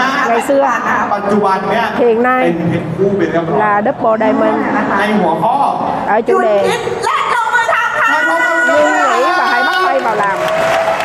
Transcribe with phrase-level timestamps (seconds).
[0.28, 0.62] ngày xưa
[1.14, 4.56] ปัจจุบันเนี่ย hiện nay เป็นเพชรคู่เป็นเรียบร้อย là double diamond
[4.98, 5.56] ในหัวข้อ
[6.10, 10.36] ở หยุ chủ ด đề คิดและลงมือทำค่ะ ใช่เพราะมัน ngưng nghỉ và hãy bắt tay vào làm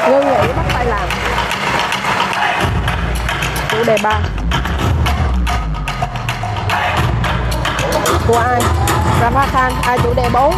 [0.10, 1.08] ngưng nghỉ bắt tay làm
[3.72, 4.20] chủ đề 3
[8.28, 8.62] của ai
[9.22, 10.54] Rafa Khan ai chủ đề 4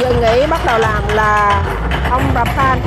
[0.00, 1.62] dừng nghỉ bắt đầu làm là
[2.10, 2.78] ông Rafa Rafa Khan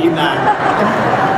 [0.02, 0.36] ินนา น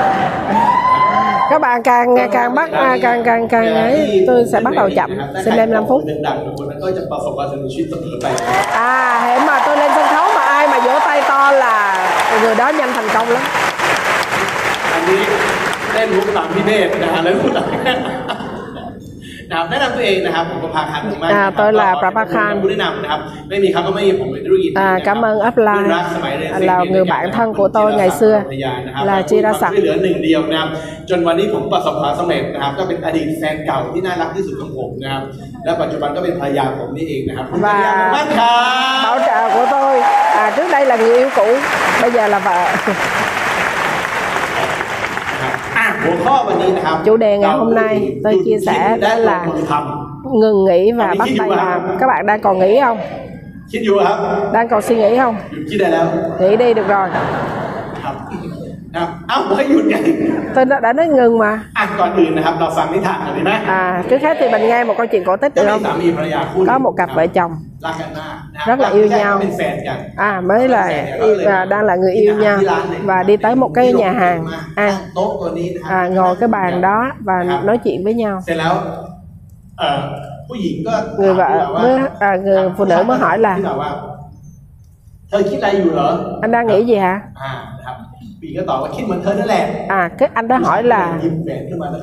[1.51, 4.91] các bạn càng ngày càng bắt à, càng càng càng ấy tôi sẽ bắt đầu
[4.97, 5.11] chậm
[5.45, 8.27] xin em 5 phút ดังๆคนนั้นก็จะประสบความสำเร็จในชีวิตเสมอไป
[8.93, 11.77] à hệ mà tôi lên sân khấu mà ai mà vỗ tay to là
[12.43, 13.43] người đó nhanh thành công lắm
[14.93, 15.23] อันนี้
[15.93, 17.67] เล่นมุกตามพี่เนตรนะฮะแล้วมุกตาม
[19.54, 25.88] นะครับแนะนำตัวเองนะครับผมประภาคารผมมากอ่า tôi là Prabha Khan ผู้แนะนำนะครับไม่มีเขาก็ไม่มีผมเป็นธุรกิจ À, cảm ơn Upline
[26.70, 28.36] là người bạn thân của tôi ngày xưa
[29.10, 30.70] là Chirasak ช่วยเหลือหนึ่งเดียวนะครับ
[31.10, 35.24] จนวันนี้ผมประสบความสำเร็จนะครับก็เป็นอดีตแฟนเก่าที่น่ารักที่สุดของผมนะครับ
[35.66, 39.94] และปัจจุบันก็เป็นภรรยาผมนี่เองนะครับคุณภรรยาผมมากครับ bảo trợ của tôi
[40.44, 41.48] à, trước đây là người yêu cũ
[42.02, 42.60] bây giờ là vợ
[47.06, 49.48] chủ đề ngày hôm nay tôi chia sẻ đó là
[50.34, 52.98] ngừng nghĩ và bắt tay làm các bạn đang còn nghĩ không?
[54.54, 55.36] Đang còn suy nghĩ không?
[56.40, 57.10] Nghĩ đi được rồi.
[58.95, 59.97] นะครับเอ้าบอกให้หยุดไง
[60.55, 64.95] tôi đã, đã nói ngừng mà อ่ะก่อนอื่นนะครับ เราฟังนิทานกันดีไหม à, trước hết thì mình nghe một
[64.99, 67.53] câu chuyện cổ tích จะ được มี không สามีภรรยาคู่หนึ่ง có một cặp vợ chồng
[67.87, 69.99] รักกันมากนะ rất là yêu nhau เป็นแฟนกัน
[70.29, 70.83] à mới là
[71.47, 72.59] à, đang là người yêu nhau
[73.05, 74.39] và đi tới một cái nhà hàng
[74.77, 77.37] ăn โต๊ะตัวนี้นะครั à, ngồi cái bàn đó và
[77.69, 78.73] nói chuyện với nhau เสร็จแล้ว
[79.79, 80.01] เอ่อ
[80.49, 81.97] ผู้หญิงก็ người ถาม vợ ที่แบบว่า mới
[82.31, 83.91] à, người phụ nữ mới hỏi là ที่แบบว่า
[85.29, 86.09] เธอคิดอะไรอยู่เหรอ
[86.43, 87.97] anh đang nghĩ gì hả อ่านะครับ
[88.44, 89.70] vì cái tội khi mình thôi đó làm.
[89.88, 91.20] À cái anh đó hỏi là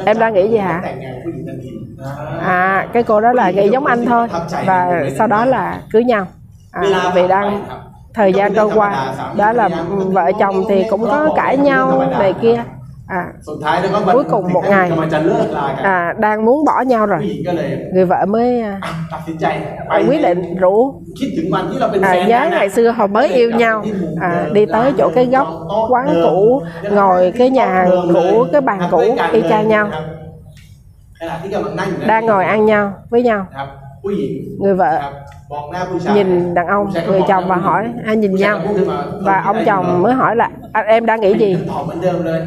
[0.07, 0.83] em đang nghĩ gì hả?
[0.83, 2.47] À.
[2.47, 2.89] à.
[2.93, 4.29] Cái cô đó là nghĩ giống anh thôi
[4.67, 6.27] và sau đó là cưới nhau.
[6.73, 7.65] À, vì đang
[8.15, 9.69] thời gian trôi qua đó là
[10.13, 12.63] vợ chồng thì cũng có cãi nhau này kia
[13.11, 13.33] à,
[14.13, 14.91] cuối cùng một ngày
[15.83, 17.43] à, đang muốn bỏ nhau rồi.
[17.93, 18.81] Người vợ mới à,
[19.89, 21.03] à quyết định rủ.
[22.03, 23.85] À, nhớ ngày xưa họ mới yêu nhau.
[24.21, 25.49] à, đi tới chỗ cái góc
[25.89, 29.91] quán cũ ngồi cái nhà hàng cũ cái bàn cũ y chang nhau.
[32.07, 33.47] đang ngồi ăn nhau với nhau.
[34.59, 35.01] Người vợ
[36.15, 38.61] nhìn đàn ông người chồng và hỏi hai à, nhìn nhau.
[39.23, 41.59] và ông chồng mới hỏi là anh em đang nghĩ gì?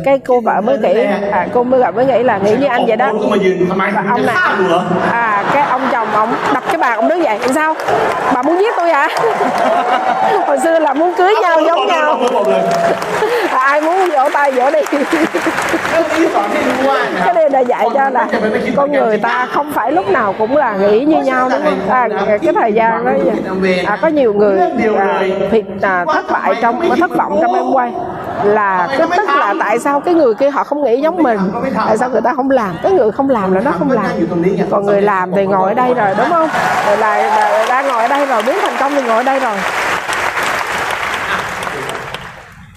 [0.06, 2.86] cái cô vợ mới nghĩ à, cô mới gặp mới nghĩ là nghĩ như anh
[2.88, 3.14] vậy đó.
[3.94, 4.36] Và ông này
[5.12, 7.76] à cái ông chồng ông đập cái bà ông đứng dậy sao?
[8.34, 9.08] Bà muốn giết tôi hả?
[10.48, 12.20] Hồi xưa là muốn cưới nhau giống nhau.
[13.50, 14.82] à, ai muốn vỗ tay vỗ đi.
[17.26, 18.28] Cái đây là dạy cho là
[18.76, 21.90] con người ta không phải lúc nào cũng là nghĩ như nhau đúng không?
[21.90, 22.08] à,
[22.42, 23.12] cái thời gian đó
[23.86, 24.60] à, có nhiều người
[24.98, 27.92] à, thì à, thất bại trong thất vọng trong em quay.
[28.44, 31.40] Là cái tức là tại sao cái người kia họ không nghĩ giống mình?
[31.76, 32.76] tại sao người ta không làm?
[32.84, 34.06] Cái người không làm là nó không làm.
[34.70, 36.50] Còn người làm thì ngồi ở đây rồi đúng không?
[36.88, 39.40] Rồi là, là đang ngồi ở đây rồi muốn thành công thì ngồi ở đây
[39.40, 39.58] rồi.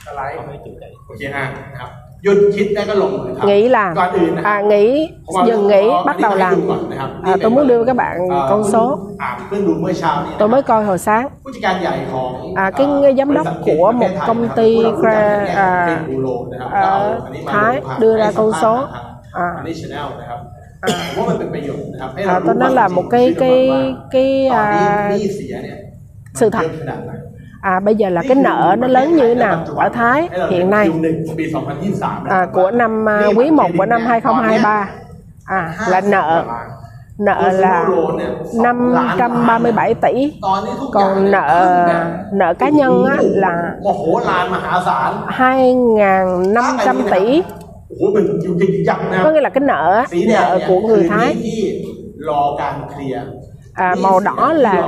[0.07, 2.06] สไ
[3.45, 3.95] nghĩ làm.
[4.43, 5.09] À, nghĩ
[5.47, 6.69] dừng nghĩ bắt đầu làm.
[7.23, 8.99] À, tôi muốn đưa các bạn con số.
[10.39, 11.29] tôi mới coi hồi sáng.
[12.55, 12.87] À, cái
[13.19, 16.01] giám đốc của một công ty cre, à,
[16.73, 18.85] à, thái đưa ra con số.
[19.33, 19.55] à,
[22.27, 23.71] à, tôi nói là một cái cái
[24.11, 25.11] cái à,
[26.35, 26.67] sự thật
[27.67, 30.91] à, bây giờ là cái nợ nó lớn như thế nào ở Thái hiện nay?
[32.29, 34.89] À, của năm à, quý 1 của năm 2023
[35.45, 36.45] à là nợ
[37.19, 37.85] nợ là
[38.55, 40.33] 537 tỷ.
[40.93, 41.89] Còn nợ
[42.33, 43.75] nợ cá nhân á, là
[45.29, 47.43] 2.500 tỷ.
[49.25, 51.37] Có nghĩa là cái nợ nợ của người Thái
[53.77, 54.83] à, màu đỏ là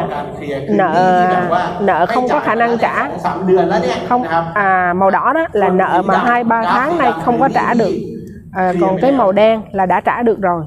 [0.69, 1.27] nợ
[1.81, 3.09] nợ không có khả năng trả.
[4.09, 4.25] Không
[4.55, 7.93] à, màu đỏ đó là nợ mà hai ba tháng nay không có trả được.
[8.53, 10.63] À, còn cái màu đen là đã trả được rồi.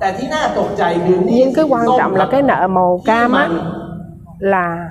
[1.26, 3.50] Nhưng cái quan trọng là cái nợ màu cam á
[4.40, 4.90] là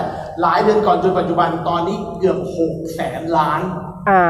[0.42, 3.60] หลายเดือนก่อนจนปัจจุบันตอนนี้เกือบหกแสนล้าน
[4.20, 4.22] à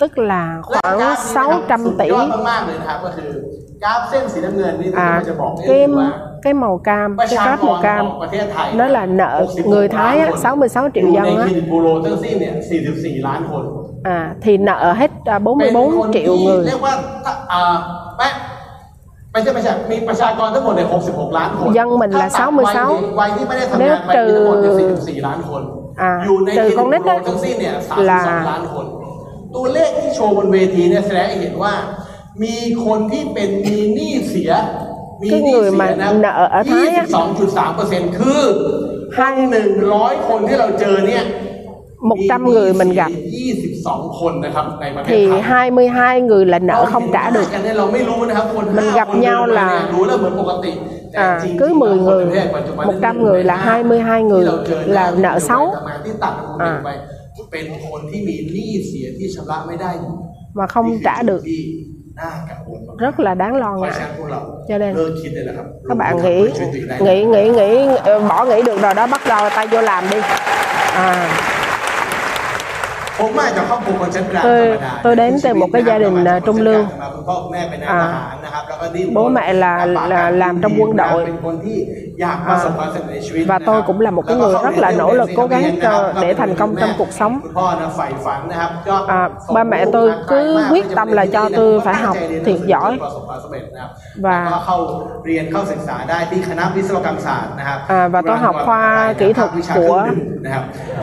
[0.00, 3.30] tức là และกราฟ khoảng นี้นะครับสุด 600 tỷ ยอดมากๆเลยนะครับก็คือ
[3.84, 6.08] กราฟเส้นสีน้ำเงินนี่ที่ à มันจะบอกได้ cái ว่า
[6.44, 9.32] cái màu cam ประ cái ชา graph ก màu ร cam ของประเทศไทย nó là nợ
[9.52, 12.54] 66 người Thái á, ล้านคน 66 triệu อยู่ใน dân เคร á ดิตบูโรทั้งสิ้นเนี่ย
[12.90, 13.64] 44 ล้านคน
[14.16, 16.94] à thì nợ hết à, เป็นคน 44 ที่ triệu người เรียกว่า
[17.24, 17.62] ถ้าอ่า
[18.16, 18.28] ไม่
[19.31, 25.61] ไม่ใช่ไม่ใช่มีประชากรทั้งหมดเนี่ย66 ล้านคน dân mình là ถ้าตัดวัย66วัยที่ไม่ได้ทำงาน nếu ไปมีทั้งหมดเนี่ย trừ 44 ล้านคน
[26.01, 27.75] อ่าอยู่ใน trừ เคร con ดิ nít ตบูโร á ทั้งสิ้นเนี่ย
[28.09, 28.85] là 32ล้านคน
[29.55, 31.73] ตัวเลขที่โชว์บนเวทีเนี่ยแสดงให้เห็นว่า
[32.43, 32.55] มี
[32.85, 34.51] คนที่เป็นมีหนี้เสีย
[35.21, 37.03] มี cái หนี้ người เสี mà ยนะ nợ ở Thái á
[37.39, 38.41] 22.3เปอร์เซ็นต์คือ
[39.17, 41.23] hai หนึ่งร้อยคนที่เราเจอเนี่ย
[42.01, 43.11] 100 người mình gặp.
[45.07, 47.45] Thì 22 người là nợ không trả được.
[48.73, 49.91] mình gặp nhau là
[51.13, 52.25] à, cứ 10 người
[52.85, 54.47] 100 người là 22 người
[54.85, 55.75] là nợ xấu.
[56.59, 56.81] à.
[60.53, 61.43] mà không trả được.
[62.97, 63.91] rất là đáng lo ngại.
[64.69, 64.95] cho nên
[65.89, 66.47] các bạn nghĩ
[66.99, 67.87] nghĩ nghĩ nghĩ
[68.29, 70.17] bỏ nghĩ được rồi đó bắt đầu tay vô làm đi.
[70.95, 71.57] À
[74.43, 76.87] tôi tôi đến từ một cái gia đình à, trung lương.
[77.85, 78.31] à,
[79.13, 81.25] bố mẹ là là làm trong quân đội.
[82.47, 82.57] À,
[83.47, 86.33] và tôi cũng là một cái người rất là nỗ lực cố gắng cho, để
[86.33, 87.39] thành công trong cuộc sống.
[89.07, 92.99] À, ba mẹ tôi cứ quyết tâm là cho tôi phải học thiệt giỏi.
[94.15, 94.61] và
[97.87, 100.07] à, và tôi học khoa kỹ thuật của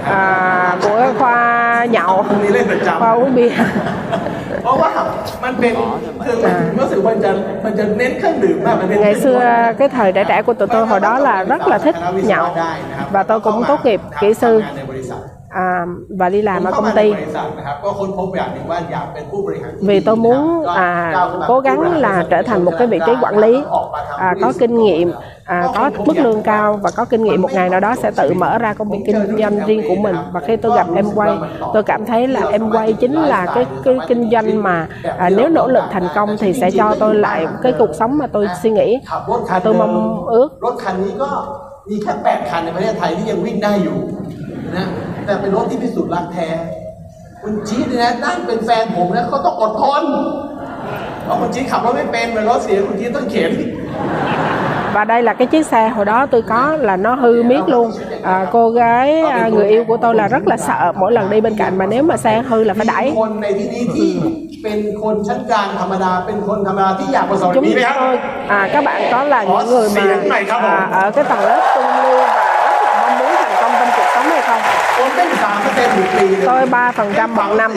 [0.04, 3.49] à, của khoa nhậu พวกนี้เล่นประจำ khoa uống bia
[4.63, 4.91] เพราะว่า
[5.43, 5.73] มันเป็น
[6.25, 7.31] คือมันรู้สึกมันจะ
[7.65, 9.39] มันจะเน้นเครื่องดื่มมากมันเป็น ngày xưa
[9.79, 11.95] cái thời trẻ trẻ của tụi tôi hồi đó là rất là thích
[12.29, 12.45] nhậu
[13.11, 14.63] và tôi cũng tốt nghiệp kỹ sư
[15.63, 15.85] à,
[16.19, 20.39] và đi ผม làm ở เข้ามา công ใน ty บริษัทนะครับก็ค้นพบอย่างหนึ่งว่าอยากเป็นผู้บริหารที่ vì ดี tôi นะ muốn
[20.67, 23.35] ก็ à, ก้าวขึ้นมา cố เป็นผู้บริ gắng หาร là trở thành một cái vị trí quản
[23.43, 25.07] lý ออกมาทำ à, có kinh nghiệm
[25.45, 28.33] à, có mức lương cao và có kinh nghiệm một ngày nào đó sẽ tự
[28.33, 31.31] mở ra công việc kinh doanh riêng của mình và khi tôi gặp em quay
[31.73, 35.49] tôi cảm thấy là em quay chính là cái cái kinh doanh mà à, nếu
[35.49, 38.69] nỗ lực thành công thì sẽ cho tôi lại cái cuộc sống mà tôi suy
[38.71, 41.29] nghĩ ขับรถคั à, น tôi หนึ่ง mong ước รถคันนี้ก็
[41.89, 43.97] มีแค่แปดคันในประเทศไทยที่ยังวิ่งได้อยู่
[44.75, 44.85] นะ
[45.27, 46.49] แต่เป็นรถที่พิสูจน์รักแท้
[47.41, 50.03] คุณจี๊ดเนี่ยนะนั่งเป็นแฟนผมนะเขาต้องอดทน
[51.23, 53.51] เพราะคุณจี๊ดขับรถไม่เป็นเวลารถเสียคุณจี๊ดต้องเข็น
[54.93, 57.91] và đây là cái chiếc xe hồi đó tôi có là nó hư miết luôn
[58.23, 61.41] à, cô gái à, người yêu của tôi là rất là sợ mỗi lần đi
[61.41, 64.09] bên cạnh mà nếu mà xe hư là phải มี đẩy คนในที่นี้ที่
[64.63, 68.15] เป็นคนชั้นกลางธรรมดา เป็นคนธรรมดาที่อยากประสบ chúng มีไหมครับ tôi
[68.57, 70.61] à, các bạn có là Có những người xỉn mà này không?
[70.61, 71.61] à, ở cái tầng lớp
[74.48, 74.60] không?
[76.46, 77.72] Tôi ba phần trăm một năm.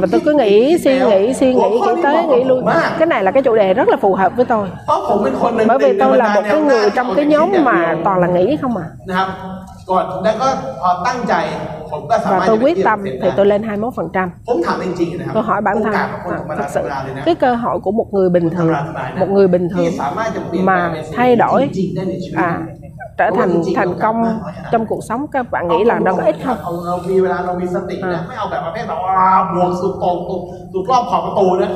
[0.00, 2.62] và tôi cứ nghĩ suy nghĩ suy nghĩ nghĩ tới nghĩ lui.
[2.98, 4.68] cái này là cái chủ đề rất là phù hợp với tôi.
[5.66, 8.76] Bởi vì tôi là một cái người trong cái nhóm mà toàn là nghĩ không
[8.76, 8.84] à.
[12.28, 14.28] Và tôi quyết tâm thì tôi lên 21%.
[15.34, 16.08] Tôi hỏi bản thân, à,
[16.58, 16.80] thật sự,
[17.24, 18.74] cái cơ hội của một người bình thường,
[19.18, 19.92] một người bình thường
[20.52, 21.70] mà thay đổi
[22.34, 22.60] à,
[23.17, 24.17] trở thành thành công
[24.71, 29.17] trong cuộc sống các bạn nghĩ là nó có ít không เอาเรามีเวลาเรามีสตินะ อ่า ไม่เอาแบบประเภทแบบว่า
[29.53, 30.17] บวกสุดโต่ง
[30.73, 31.69] สุดรอบขอบประตูนะ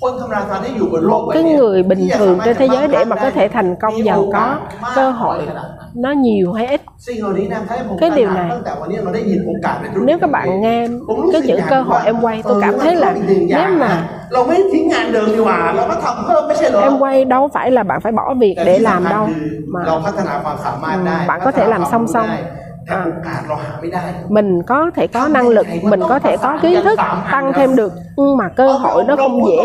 [0.00, 3.28] คนธรรมดาธรรมดาที่อยู่บนโลกใบ cái นี้ người bình ที่จะ thường สามารถ trên thế giới để mà จะ có
[3.36, 6.66] thể thành công มี giàu โอกา có สมาก cơ น้อย hội ขนาดไหน nó nhiều hay
[6.76, 10.76] ít สิ่งเหล่านี้นะถ้าให้ผม cái điều ตระหนัก này ตั้งแต่วันนี้เราได้ยินโอกาสในธุรกิจ nếu các bạn nghe
[11.08, 13.70] ผมรู้ cái สึก chữ อย่าง cơ ว่า hội em quay tôi cảm thấy là เออมันก็อีกหนึ่งอย่าง
[13.70, 13.92] nếu นะ mà
[14.32, 19.00] เราไม่ทิ้งงานเดิมดีกว่า เราก็ทำเพิ่มไม่ใช่เหรอ em quay đâu phải là bạn phải bỏ việc แต่ để ที่ làm
[19.00, 22.28] สำคัญ đâu คือ mà เราพัฒนาความสามารถได้ อืม bạn có thể làm song song
[22.88, 24.04] แต่โอกาสเราหาไม่ได้
[24.36, 26.98] mình có thể có năng lực mình có thể có kiến thức
[27.32, 29.58] tăng thêm được nhưng mà cơ hội nó không dễ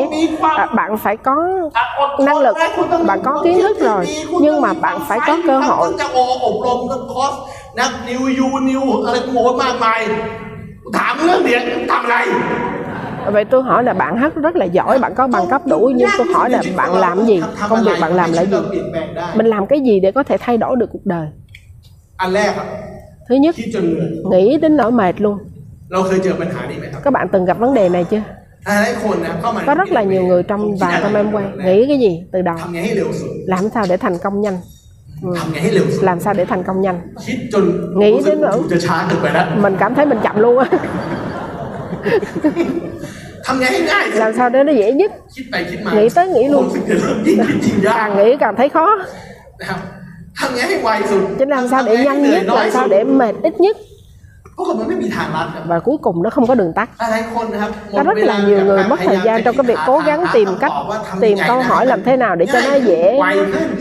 [0.64, 1.38] à, bạn phải có
[1.78, 4.96] อ่ะอดทน năng lực นะคุณต้อง bạn có kiến thức rồi คุณ nhưng ต้อง mà มี bạn
[4.98, 7.34] ความ phải ฝั có น cơ คุณ hội ต้องจะโออบรมต้องคอร์ส
[7.80, 10.00] นักนิวยูนิวอะไรโมมากมาย
[10.98, 11.62] ถามเรื่องเดียว
[11.92, 12.16] ทำอะไร
[13.31, 16.09] vậy tôi hỏi là bạn hát rất là giỏi bạn có bằng cấp đủ nhưng
[16.19, 17.43] tôi hỏi là bạn làm gì?
[17.69, 18.57] Công việc bạn làm là gì?
[19.35, 21.27] Mình làm cái gì để có thể thay đổi được cuộc đời?
[23.29, 23.55] Thứ nhất
[24.31, 25.39] nghĩ đến nỗi mệt luôn.
[27.05, 28.21] Các bạn từng gặp vấn đề này chưa?
[29.67, 31.45] Có rất là nhiều người trong và trong em quay.
[31.65, 32.57] nghĩ cái gì từ đầu
[33.47, 34.59] làm sao để thành công nhanh?
[35.23, 35.35] Ừ.
[36.03, 37.01] làm sao để thành công nhanh?
[37.97, 38.59] Nghĩ đến nữa
[39.63, 40.69] mình cảm thấy mình chậm luôn á.
[44.15, 45.13] làm sao để nó dễ nhất?
[45.95, 46.69] Nghĩ tới nghĩ luôn.
[47.85, 48.97] Càng nghĩ càng thấy khó.
[51.39, 53.77] Chứ làm sao để nhanh nhất làm sao để mệt ít nhất?
[54.56, 58.46] เพราะคนมันไม่มีทางลัดครับ và cuối cùng nó không có đường tắt หลายๆคนนะครับหม có ด rất เวลา là
[58.48, 59.96] nhiều กับ người การ mất พยา thời ยาม gian จะ trong cái việc คิด cố
[59.98, 62.36] หา gắng ทาง tìm หา cách คำตอบว่าทำ tìm ยังไง câu นะ hỏi làm thế nào
[62.36, 63.26] để cho nó ง่ายขึ้น dễ ไว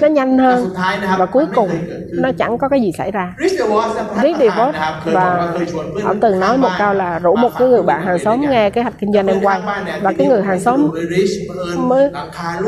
[0.01, 2.81] ขึ้น nó nhanh แต่ hơn สุดท้ายนะครับ và cuối มันไม่ cùng เคยเกิดขึ้น nó chẳng có cái
[2.85, 6.55] gì xảy ra Rich DeVos นะ Rick ประธาน DeVos นะครับเคยบอกว่า và เคยชวนเพื่อน ông từng nói
[6.65, 9.27] một câu là rủ một cái người bạn hàng xóm nghe kế hoạch kinh doanh
[9.27, 9.59] em quay
[10.03, 10.79] và cái người hàng xóm
[11.91, 12.11] mới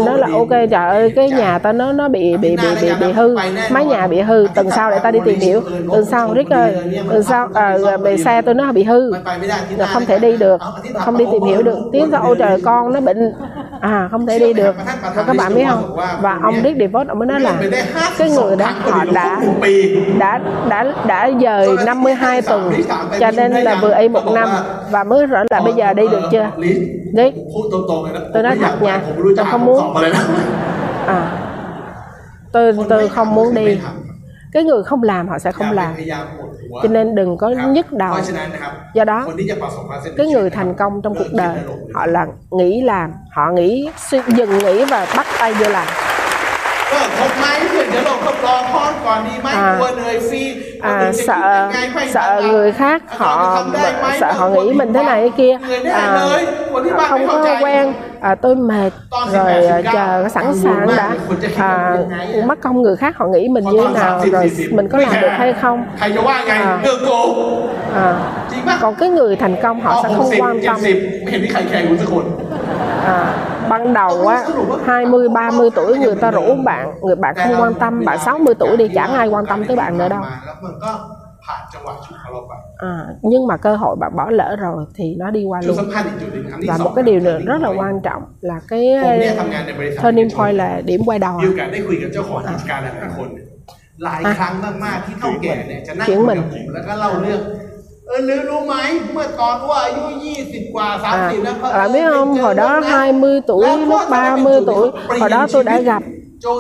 [0.07, 3.13] nói là ok trời ơi cái nhà tao nó nó bị bị bị bị bị
[3.13, 3.37] hư
[3.71, 5.61] mái nhà bị hư tuần sau để tao đi tìm hiểu
[5.93, 6.71] tuần sau Rick ơi
[7.09, 9.12] tuần sau à, Ờ, bị xe tôi nó bị hư.
[9.78, 10.62] là không thể đi được.
[10.96, 11.78] Không đi tìm hiểu được.
[11.92, 13.34] tiếng ra ôi trời con nó bệnh.
[13.82, 14.76] À, à không thể đi được.
[15.16, 15.96] và các bạn biết không?
[16.22, 17.62] và ông Dick DeVos ông mới nói là
[18.18, 19.42] cái người đó họ đã
[20.18, 22.74] đã đã đã dời 52 tuần.
[23.20, 24.50] cho nên là vừa y một năm
[24.92, 26.52] và mới rõ là bây giờ đi được chưa?
[27.14, 27.34] Đấy.
[28.34, 29.02] tôi nói thật nha
[29.38, 29.94] tôi không muốn.
[31.08, 31.32] à.
[32.52, 33.80] Tôi tôi không muốn đi.
[34.54, 35.94] cái người không làm họ sẽ không làm
[36.84, 38.16] cho nên đừng có nhức đầu.
[38.94, 39.28] Do đó
[40.18, 41.58] cái người thành công trong cuộc đời
[41.94, 45.88] họ là nghĩ làm họ nghĩ dừng nghĩ và bắt tay vô làm
[49.54, 49.78] à,
[50.82, 51.72] à sợ
[52.14, 53.64] sợ người khác họ
[54.20, 55.58] sợ họ nghĩ mình thế này thế kia.
[55.92, 56.28] À,
[57.10, 57.94] không có quen.
[58.22, 58.90] À, tôi mệt
[59.32, 61.12] rồi à, chờ sẵn sàng đã.
[61.58, 61.98] à,
[62.46, 65.30] mất công người khác họ nghĩ mình như thế nào rồi mình có làm được
[65.32, 65.86] hay không?
[66.50, 66.80] à,
[67.96, 68.16] à,
[68.82, 70.76] còn cái người thành công họ sẽ không quan tâm.
[73.06, 73.34] à,
[73.71, 74.45] ban đầu á
[74.87, 78.77] 20 30 tuổi người ta rủ bạn người bạn không quan tâm bạn 60 tuổi
[78.77, 80.91] đi chẳng ai quan tâm tới bạn nữa đâu แล้วมันก็
[81.45, 82.53] ผ่านจังหวะฉุกละหุกไป
[82.93, 85.79] à, nhưng mà cơ hội bạn bỏ lỡ rồi thì nó đi qua จุด luôn
[85.81, 90.31] สำคัญอีกจุดหนึ่งอันที่ và สอง một cái điều nữa rất là quan trọng là cái ผมเนี่ยทำงานในบริษัท turning
[90.37, 93.47] point là điểm quay đầu มีโอกาสได้คุยกับเจ้าของกิจการหลายๆคนเนี่ย
[94.05, 94.53] หลายครั้ง
[94.85, 97.41] มากๆที่เท่าแก่เนี่ยจะนั่ง เสียง คุ เหมื ย อน กับผมแล้วก็เล่าเรื่อง
[98.07, 98.75] เออลือรู้ไหม
[99.13, 105.65] เมื่อตอนว่าอายุยี่สิบกว่าสาม À, สิบนะ à, biết không hồi đó 20 tuổi lúc 30 tuổi hồi đó tôi
[105.65, 106.03] đã gặp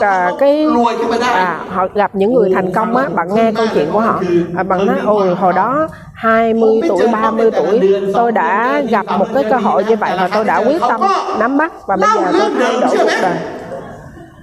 [0.00, 3.88] cả cái รวยขึ้นมาได้ à, họ gặp những người thành công á bạn nghe câu chuyện
[3.92, 4.20] của họ
[4.56, 7.74] à, bạn nói ôi hồi đó 20 tuổi 30 tuổi
[8.14, 11.00] tôi đã gặp một cái cơ hội như vậy và tôi đã quyết tâm
[11.38, 13.36] nắm bắt và bây giờ tôi thay đổi cuộc đời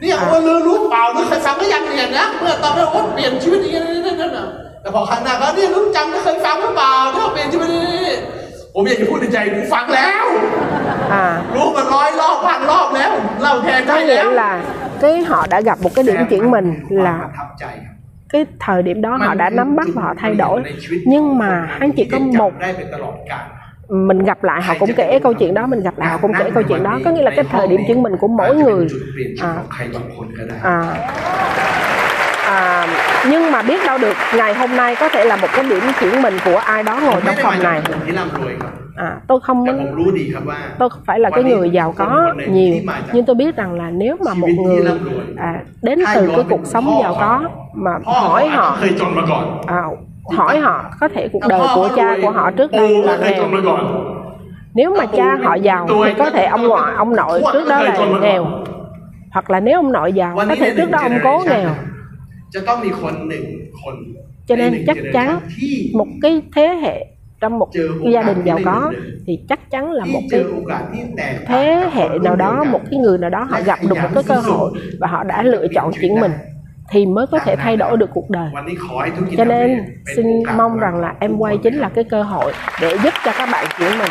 [0.02, 4.46] เนี่ยเออลือรู้เปล่าหรือเคยฟังก็ยังเนี่ยนะเมื่อตอนนั้นโอ้เปลี่ยนชีวิตอย่างนี้นั่นนั่นน่ะ
[4.82, 8.06] แต่พอครั้งหน้าก็เนี่ยรู้จำไม่เคยฟังหรือเปล่าเนี่ยเปลี่ยนชีวิตนี้
[8.74, 10.26] ผมอยากจะพูดในใจผมฟังแล้ว
[11.22, 14.52] à รู้มาร้อยรอบพันรอบแล้วเล่าแทน có ได้แล้ว nghĩa là
[15.02, 17.96] cái họ đã gặp một cái điểm chuyển mình ควา là ประทับใจครับ
[18.34, 20.64] cái thời điểm đó họ đã nắm bắt và họ thay đổi
[21.06, 23.46] nhưng mà hắn chỉ có một ได้เป็นตลอดกาล
[24.10, 26.52] mình gặp lại họ cũng kể câu chuyện đó mình gặp lại họ cũng kể
[26.54, 29.56] câu chuyện đó có nghĩa là cái thời điểm chuyển mình của mỗi người จุดเปลี่ยนชีวิต
[29.56, 30.78] à, ของใครบางคนก็ได้ à,
[32.53, 32.87] à,
[33.31, 36.23] nhưng mà biết đâu được ngày hôm nay có thể là một cái điểm chuyển
[36.23, 37.83] mình của ai đó ngồi trong phòng này
[38.97, 39.95] à, tôi không muốn
[40.79, 42.77] tôi không phải là cái người giàu có nhiều
[43.13, 44.85] nhưng tôi biết rằng là nếu mà một người
[45.37, 47.41] à, đến từ cái cuộc sống giàu có
[47.75, 48.77] mà hỏi họ.
[49.67, 49.83] à,
[50.37, 53.45] hỏi họ có thể cuộc đời của cha của họ trước đây là nghèo.
[54.75, 57.97] nếu mà cha họ giàu thì có thể ông ngoại ông nội trước đó là
[58.21, 58.47] nghèo.
[59.33, 61.69] Hoặc là nếu ông nội giàu có thể trước đó ông cố nghèo
[64.47, 65.41] cho nên chắc chắn
[65.95, 67.07] một cái thế hệ
[67.41, 67.69] trong một
[68.13, 68.93] gia đình giàu có
[69.27, 70.45] thì chắc chắn là một cái
[71.47, 74.35] thế hệ nào đó một cái người nào đó họ gặp được một cái cơ
[74.35, 76.33] hội và họ đã lựa chọn chuyện mình
[76.91, 78.51] thì mới có thể thay đổi được cuộc đời.
[79.37, 79.79] Cho nên
[80.17, 83.49] xin mong rằng là em quay chính là cái cơ hội để giúp cho các
[83.53, 84.11] bạn chuyển mình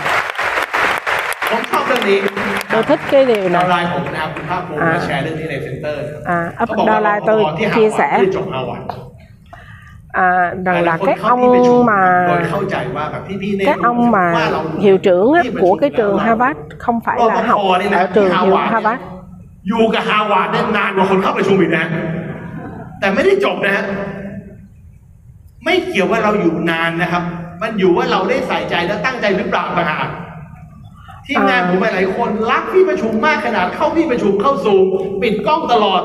[2.70, 7.20] ผมชอบเรื่องนี้ tôi thích cái điều ดาวไล này น์ผมนะครับคุณภาคภูมิ อ่า มาแชร์เรื่องนี้ในเซ็นเตอร์นะครับ à, เขา up บอกว่า downline
[7.28, 8.84] tôi ที่ chia ฮาวาร์ด sẻ ที่จบฮาวาร์ด
[10.24, 10.28] à,
[10.66, 14.60] rằng là หลาย cái คนเข้าที่ประชุม ông โดย mà เข้าใจว่าแบบที่พี่เน่ cái รู้ ông ว่า mà เรา
[14.84, 17.58] hiệu trưởng á, ที่ประชุม của cái trường แล้ว Harvard không phải ร là ปภ học
[17.80, 19.00] นี่นะ ở trường ที่ hiệu Harvard Harvard
[19.68, 21.84] อยู่กับฮาวาร์ดได้นานกว่าคนเข้าประชุมอีกนะ
[23.00, 23.84] แต่ไม่ได้จบนะฮะ
[25.64, 27.22] ไม่เกี่ยวว่าเราอยู่นานนะครับ
[27.62, 30.06] มันอยู่ว่าเราได้ใส่ใจและตั้งใจหรือเปล่าต่างหาก
[31.27, 34.85] ทีมงานผมหลายๆคนรักพี่ประชุมมากขนาดเข้าพี่ประชุมเข้าซูม
[35.21, 36.01] ปิดกล้องตลอด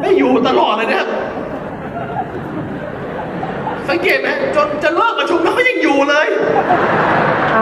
[0.00, 1.08] ไม่อยู่ตลอดเลยนะครับ
[3.88, 6.26] สังเกตไหมจนจะเลิกประชุมแล้วเขายังอยู่เลย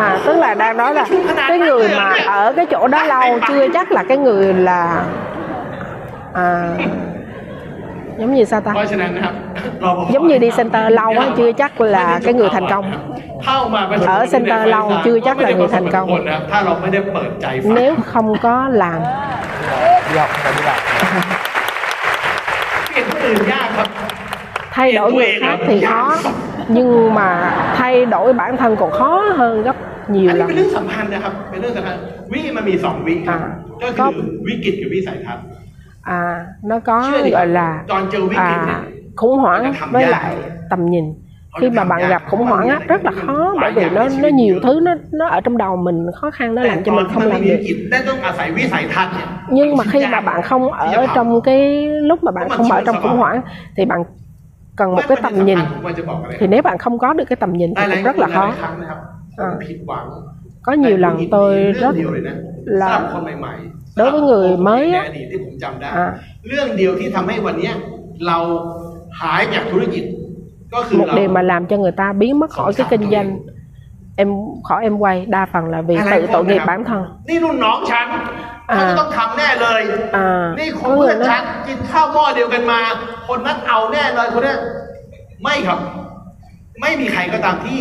[0.03, 1.05] à tức là đang nói là
[1.49, 5.05] cái người mà ở cái chỗ đó lâu chưa chắc là cái người là
[6.35, 6.69] à
[8.19, 9.35] giống như sao ta เพราะฉะนั้นนะครับ
[9.81, 12.85] เราบอก giống như đi center lâu á chưa chắc là cái người thành công
[13.44, 19.00] เข้ามาประชุม ở center lâu chưa chắc là người thành công คนนะครับถ้าเราไม่ได้เปิดใจฟัง nếu không có làm
[20.12, 20.80] đi học phải đi làm
[22.88, 23.88] เปลี่ยนคนอื่นยากครับ
[24.76, 26.18] thay đổi người khác thì khó
[26.68, 27.30] nhưng mà
[27.78, 29.76] thay đổi bản thân còn khó hơn gấp
[30.08, 31.96] อัน nhiều นี้ lần เป็นเรื่องสำคัญนะครับ เป็นเรื่องสำคัญ
[32.32, 33.52] วิมันมีสองวิครับ อ่า
[33.82, 35.44] ก็คือวิกฤตกับวิสัยทัศน์
[36.20, 36.22] à
[36.70, 37.32] nó có Chưa đi.
[37.38, 38.74] gọi là Còn chưa biết cái à, gì.
[39.16, 40.10] khủng hoảng Người ta thầm với gia.
[40.10, 40.36] lại
[40.70, 41.14] tầm nhìn Họ
[41.61, 44.61] khi mà bạn gặp khủng hoảng á rất là khó bởi vì nó nó nhiều
[44.63, 47.45] thứ nó nó ở trong đầu mình khó khăn nó làm cho mình không làm
[47.45, 47.57] được.
[49.51, 52.97] Nhưng mà khi mà bạn không ở trong cái lúc mà bạn không ở trong
[53.03, 53.43] khủng hoảng
[53.77, 54.05] thì bạn
[54.77, 55.59] cần một cái tầm nhìn.
[56.39, 58.55] Thì nếu bạn không có được cái tầm nhìn thì cũng rất là khó.
[59.37, 59.51] À,
[60.63, 61.95] có nhiều lần tôi rất
[62.65, 63.01] là
[63.97, 65.03] đối với người mới á.
[65.91, 66.15] À,
[70.99, 73.29] một เรา điều mà làm cho người ta biến mất khỏi cái kinh doanh
[74.17, 74.29] em
[74.65, 76.81] khỏi em quay đa phần là vì อะไร tự พวก tội นี้ nghiệp ครับ bản
[76.89, 78.07] thân นี่รุ่นน้องฉัน
[78.71, 79.83] อ่าเขาจะต้องทำแน่เลย
[80.25, 80.27] à
[80.59, 82.81] นี่ค có นเพื่อ người นฉั nói นกินข้าวหม้อเดียวกันมา
[83.29, 84.59] คนนั้นเอาแน่เลยคนเนี้ย
[85.43, 85.79] ไม่ครับ
[86.81, 87.79] ไม่มีใครก็ตามที่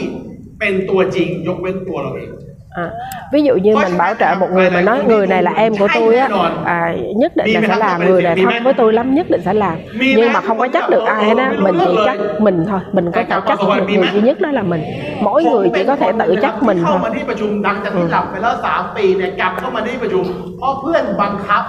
[0.60, 2.30] เป็นตัวจริงยกเว้นตัวเราเอง
[2.75, 2.91] À,
[3.33, 5.89] ví dụ như mình bảo trợ một người mà nói người này là em của
[5.95, 6.29] tôi á
[6.65, 9.55] à, nhất định là sẽ làm người này thân với tôi lắm nhất định sẽ
[9.55, 12.81] làm nhưng mà không có chắc được ai hết á mình chỉ chắc mình thôi
[12.93, 14.83] mình có thể chắc được người duy nhất đó là mình
[15.21, 20.25] mỗi người chỉ có thể tự chắc mình เข้า thôi มาที่ประชุมดังจากที่หลับไปแล้วสามปีเนี่ยกลับเข้ามาที่ประชุม
[20.59, 21.63] เพราะเพื่อนบังคับ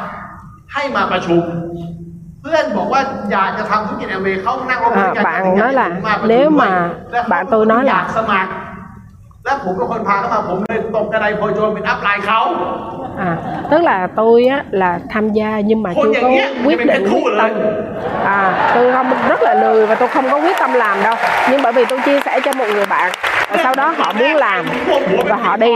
[0.74, 1.44] ให้มาประชุม
[2.42, 6.72] เพื่อนบอกว่าอยากจะทำธุรกิจแอมเวย์เขานั่งรถ อ่า ด้วยกัน bạn nói là มาประชุม nếu ด้วย mà
[7.12, 8.52] และเขา bạn tôi nói อยาก là สมัคร
[9.46, 12.42] และผมเป็นคนพาเข้ามาผมเลยตกกระไดโพยโจรเป็นอัพไลน์เขา
[13.18, 13.38] à,
[13.72, 16.78] tức là tôi á là tham gia nhưng mà Con chưa nhà có nghĩa, quyết
[16.78, 17.52] mày phải định thu quyết rồi tâm
[18.24, 21.16] à tôi không rất là lười và tôi không có quyết tâm làm đâu
[21.52, 23.12] nhưng bởi vì tôi chia sẻ cho một người bạn
[23.50, 24.66] và sau đó họ muốn làm
[25.26, 25.72] và họ đi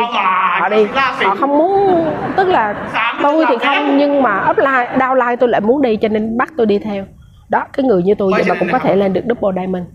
[0.60, 0.86] họ đi
[1.24, 2.76] họ không muốn tức là
[3.24, 6.66] tôi thì không nhưng mà upline downline tôi lại muốn đi cho nên bắt tôi
[6.66, 7.06] đi theo
[7.50, 9.86] đó cái người như tôi vậy mà cũng có thể lên được double diamond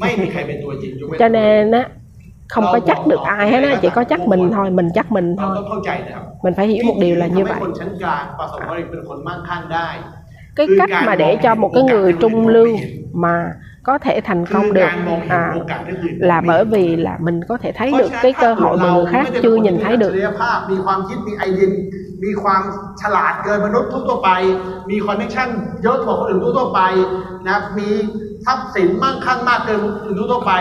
[0.00, 1.84] ไม่มีใครเป็นตัวจริงยกเว้น cho nên á
[2.52, 5.36] không có chắc được ai hết á chỉ có chắc mình thôi mình chắc mình
[5.38, 9.88] เรา thôi ต้องเข้าใจนะครับ mình phải hiểu một điều là như ทำให้ vậy คนชั้นกลางประสบความสำเร็จเป็นคนมั่งคั่งได้
[10.58, 12.68] cái cách mà để cho một cái người trung lưu
[13.24, 13.36] mà
[13.88, 17.38] có thể thành คือ công กา được รมองเห็น à, โอกาสที่อื่น là bởi vì là mình
[17.48, 20.34] có thể thấy được cái cơ hội mà người khác chưa nhìn thấy เพราะฉะนั้นถ้า được
[20.34, 21.68] เราไม่ได้เป็นคนที่มีอัจฉริยภาพมีความคิดมีไอเดีย
[22.24, 22.62] มีความ
[23.02, 24.30] ฉลาดเกินมนุษย์ทั่วๆไป
[24.90, 25.48] มีคอนเนคชั่น
[25.82, 26.80] เยอะกว่าคนอื่นทั่วๆไป
[27.48, 27.88] นะมี
[28.46, 30.52] ทรัพย์สินมั่งคั่งมากเกินคนอื่นทั่วๆไป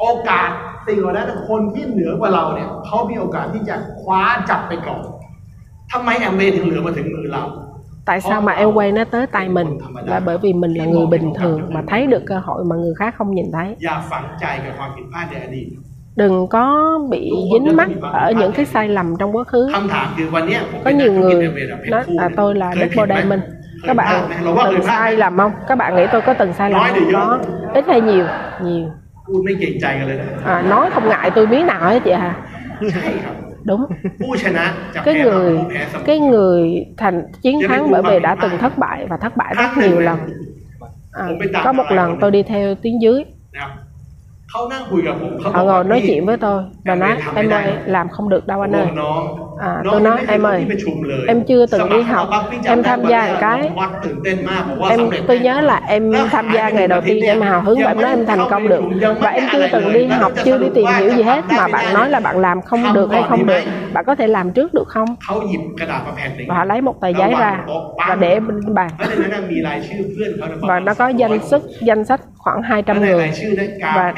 [0.00, 0.50] โอกาส
[0.86, 5.02] สิ่งเหล่านั้นคนที่เหนือกว่าเราเนี่ยเขามีโอกาสที่จะคว้าจับไปก่อน
[5.92, 7.44] ทำไมแอมเบย์ถึงเหลือมาถึงมือเรา
[8.10, 11.06] tại sao mà em quay nó tới tay mình là bởi vì mình là người
[11.06, 15.66] bình thường mà thấy được cơ hội mà người khác không nhìn thấy อย่าฝังใจกับความผิดพลาดในอดีต
[16.16, 16.64] đừng có
[17.10, 21.12] bị dính mắc ở những cái sai lầm trong quá khứ คำถามคือวันเนี้ยผม có เป็นนัก nhiều
[21.16, 23.42] ธุรกิจ người แอมเบย์แบบเพชร nói คู่ là tôi là เคยผิด double ไหม diamond
[23.82, 26.32] เคย các พลาด bạn ไหมเราว่าเคย từng พลาด sai lầm không các bạn nghĩ tôi có
[26.40, 27.26] từng sai lầm Nói thì không vô.
[27.28, 27.38] có
[27.78, 28.24] ít hay nhiều
[28.64, 28.84] nhiều
[29.28, 32.32] พูดไม่เก่งใจกันเลยนะ à, nói không ngại tôi miếng nào hết chị hà
[32.92, 33.36] ใช่ครับ
[33.70, 33.82] đúng
[34.20, 36.60] ผู้ชนะจะ cái แพ้เรา người ผู้แพ้เสมอ cái người
[37.00, 38.58] thành chiến Cho nên thắng cũng bởi vì bằng đã điểm từng hai.
[38.62, 40.06] thất bại và thất bại rất Khác này nhiều này.
[40.08, 40.18] lần
[41.12, 42.42] à, Cũng phải tạm có một lại lần còn tôi này.
[42.42, 43.20] đi theo tiếng dưới
[43.54, 43.70] นะครับ
[44.50, 47.62] เขานั่งคุยกับผมเขาบ họ อกว่า ngồi nói พี่ chuyện với tôi và Em nói về thăm em cái
[47.62, 47.82] ơi này.
[47.96, 49.20] làm không được đâu ผม anh บอก ơi น้อง
[49.59, 50.65] à, tôi nói em ơi
[51.27, 52.29] em chưa từng đi học.
[52.65, 53.69] em tham gia một cái
[54.89, 58.01] em tôi nhớ là em tham gia ngày đầu tiên em hào hứng và em
[58.01, 58.83] nói em thành công được.
[59.19, 62.09] và em chưa từng đi học chưa đi tìm hiểu gì hết mà bạn nói
[62.09, 63.61] là bạn làm không được hay không được.
[63.93, 65.15] bạn có thể làm trước được không?
[66.47, 67.65] Và họ lấy một tờ giấy ra
[68.07, 68.89] và để bên bàn.
[70.61, 73.31] Và nó có danh sách danh sách khoảng 200 người
[73.95, 74.13] và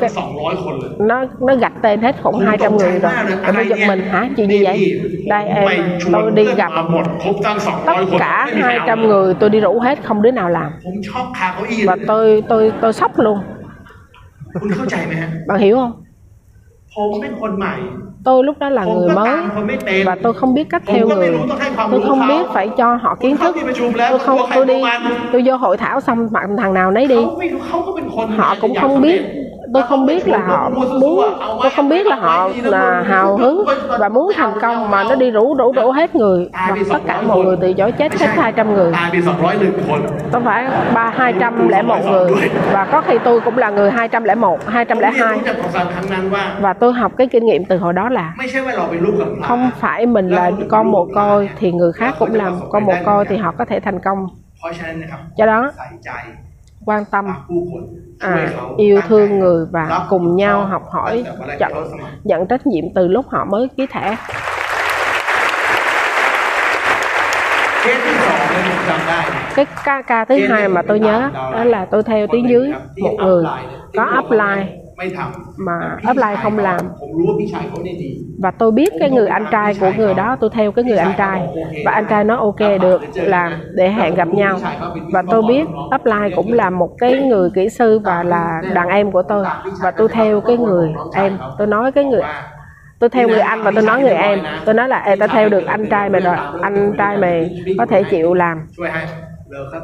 [0.00, 0.10] cái,
[0.98, 3.12] nó nó gạch tên hết khoảng 200 người rồi
[3.46, 5.68] và bây giờ mình hả chị như vậy đây em
[6.12, 6.72] tôi đi gặp
[7.86, 10.72] tất cả 200 người tôi đi rủ hết không đứa nào làm.
[11.86, 13.38] Và tôi tôi tôi sốc luôn.
[15.46, 15.92] Bạn hiểu không?
[18.24, 19.36] Tôi lúc đó là người mới
[20.04, 21.38] và tôi không biết cách theo người.
[21.90, 23.56] tôi không biết phải cho họ kiến thức.
[24.10, 24.82] tôi không tôi đi
[25.32, 27.26] tôi vô hội thảo xong thằng nào nấy đi.
[28.36, 29.22] Họ cũng không biết
[29.74, 31.20] tôi không biết là họ muốn
[31.62, 33.64] tôi không biết là họ là hào hứng
[33.98, 36.48] và muốn thành công mà nó đi rủ rủ rủ hết người.
[36.52, 38.92] Và tất cả mọi người từ chối chết hết 200 người.
[40.32, 42.30] Tôi phải ba hai trăm lẻ một người?
[42.72, 45.38] Và có khi tôi cũng là người hai trăm lẻ một, hai trăm lẻ hai.
[46.60, 48.34] Và tôi học cái kinh nghiệm từ hồi đó là
[49.42, 52.54] không phải mình là con một coi thì người khác cũng làm.
[52.70, 54.26] Con một coi thì họ có thể thành công.
[55.36, 55.70] Cho đó
[56.86, 57.24] quan tâm
[58.18, 61.24] à, à yêu thương người và cùng nhau học hỏi
[61.58, 61.72] nhận,
[62.24, 64.16] nhận trách nhiệm từ lúc họ mới ký thẻ.
[69.54, 73.14] Cái ca, ca thứ hai mà tôi nhớ đó là tôi theo tiếng dưới một
[73.18, 73.44] người
[73.96, 74.83] có upline
[75.56, 76.80] mà offline không làm
[78.38, 81.12] và tôi biết cái người anh trai của người đó tôi theo cái người anh
[81.18, 81.42] trai
[81.84, 84.58] và anh trai nói ok được làm để hẹn gặp nhau
[85.12, 89.12] và tôi biết offline cũng là một cái người kỹ sư và là đàn em
[89.12, 89.44] của tôi
[89.82, 92.22] và tôi theo cái người em tôi nói cái người
[92.98, 95.48] tôi theo người anh và tôi nói người em tôi nói là Ê, tao theo
[95.48, 98.66] được anh trai mày rồi anh trai mày có thể chịu làm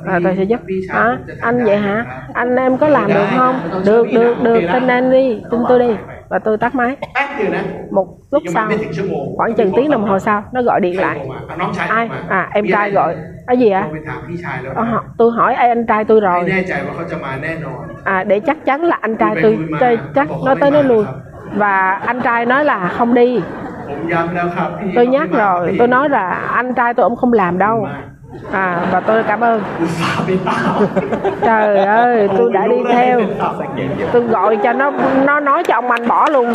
[0.05, 0.61] và tôi sẽ giúp.
[0.93, 2.07] À, anh vậy hả?
[2.35, 3.55] Anh em có làm được không?
[3.87, 4.61] được được được.
[4.73, 5.43] tin anh đi.
[5.51, 5.97] Tin tôi đi.
[6.29, 6.97] Và tôi tắt máy.
[7.91, 8.71] Một lúc sau
[9.37, 11.19] khoảng chừng tiếng đồng hồ sau nó gọi điện lại.
[11.89, 12.11] ai?
[12.29, 13.17] à em trai gọi.
[13.47, 13.89] cái gì ạ à?
[14.75, 14.85] Ờ,
[15.19, 16.53] tôi hỏi ai anh trai tôi rồi.
[18.05, 19.35] À để chắc chắn là anh trai
[19.81, 21.05] tôi chắc nó tới nó lui
[21.55, 23.41] và anh trai nói là không đi.
[24.95, 27.89] Tôi nhắc rồi tôi nói là anh trai tôi ông không làm đâu
[28.53, 29.63] à và tôi cảm ơn.
[31.43, 33.21] Trời ơi tôi đã đi theo.
[34.13, 34.91] tôi gọi cho nó
[35.25, 36.53] nó nói cho ông anh bỏ luôn.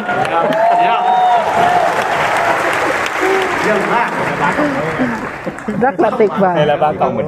[5.81, 6.55] Rất là tuyệt vời.
[6.55, 7.25] Đây là ba con mình.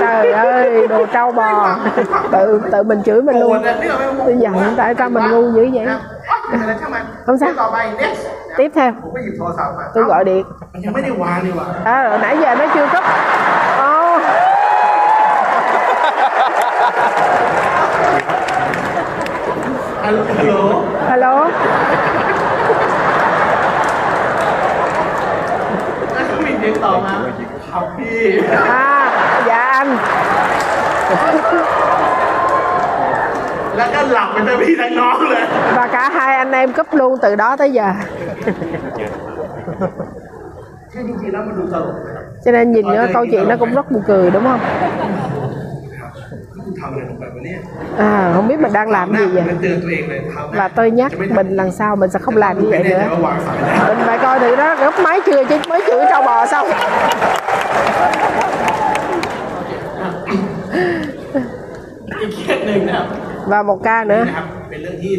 [0.00, 1.76] Trời ơi đồ trâu bò.
[2.32, 3.62] Tự tự mình chửi mình luôn.
[4.18, 5.86] Tôi giận tại sao mình ngu dữ vậy?
[7.26, 7.50] Không sao
[8.56, 8.92] tiếp theo.
[9.94, 10.44] Tôi gọi điện.
[11.84, 13.04] À, nãy giờ nó chưa cấp
[13.80, 14.22] oh.
[20.02, 21.48] hello hello
[26.44, 27.10] mình điện thoại mà.
[27.70, 28.38] Học đi.
[28.68, 29.10] À
[29.46, 29.96] dạ anh
[33.76, 35.36] là cái lòng người ta biết là ngon rồi.
[35.74, 37.92] Và cả hai anh em cúp luôn từ đó tới giờ.
[42.44, 44.60] Cho nên nhìn nữa câu chuyện nó cũng rất buồn cười đúng không?
[47.98, 49.44] À không biết mình đang làm gì vậy?
[50.52, 53.02] Và tôi nhắc mình lần sau mình sẽ không làm như vậy nữa.
[53.88, 56.66] mình phải coi thử đó gấp máy chưa chứ mới chửi trâu bò xong.
[62.20, 65.13] You can't make สหนึ่งนะครับ và một ca นี่ nữa นะครับ เป็นเรื่องที่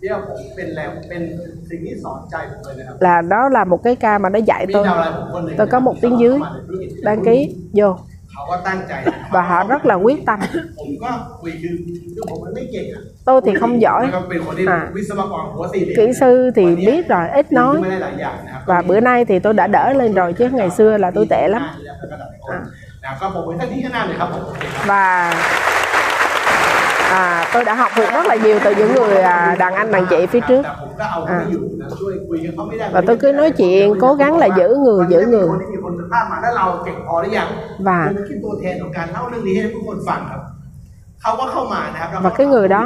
[0.00, 1.22] เรียกว่าผมเป็นแรงเป็น
[1.68, 5.94] สิ่งที่สอนใจผมเลยนะครับ là đó là một cái ca mà nó dạy มี tôi ดาวอะไรผมคนหนึ่ง tôi có một
[6.02, 7.36] tiếng dưới เข้ามาในธุรกิจ đăng ký
[7.78, 7.88] vô
[8.32, 10.38] เขาก็ตั้งใจนะ và họ rất là quyết tâm
[10.78, 11.74] ผมก็คุยคือ
[12.14, 17.82] คือผมมันไม่เก่งอ่ะ tôi thì không giỏi แล้วก็เป็นคนที่ อ่า วิศวกรหัวสี่เหลี่ยม kỹ sư thì biết rồi ít น้อย nói
[17.82, 21.26] ไม่ได้หลายอย่างนะครับ và bữa nay thì tôi đã đỡ lên rồi chứ ngày xưa là tôi
[21.30, 21.62] tệ lắm
[22.50, 22.58] อ่า
[23.04, 25.04] นะครับก็ผมไว้ท่านที่ข้างหน้าเลยครับผมโอเคครับ và
[27.14, 30.06] à, tôi đã học được rất là nhiều từ những người à, đàn anh đàn
[30.10, 35.18] chị phía trước แต่ผมก็เอาเขาไม่อยู่นะช่วยคุยกับเขาไม่ได้ và tôi cứ nói chuyện cố gắng là giữ người giữ
[35.20, 37.48] วัน người นี้มีคนสัมภาษณ์มาแล้วเราเก่งพอหรือยัง
[37.88, 40.40] và ผมคิดตัวแทนของการเล่าเรื่องนี้ให้ทุกคนฟังครับ
[41.22, 42.82] เขาก็เข้ามานะครับ và cái người đó